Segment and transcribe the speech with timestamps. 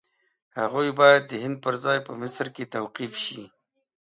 [0.59, 3.41] هغوی باید د هند پر ځای په مصر کې توقیف شي.